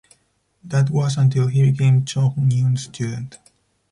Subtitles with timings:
[0.63, 3.37] That was until he became Cho Hunhyun's student.